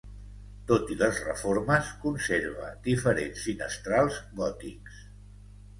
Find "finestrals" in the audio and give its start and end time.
3.51-4.21